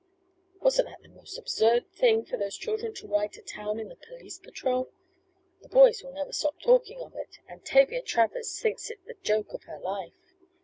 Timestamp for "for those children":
2.25-2.91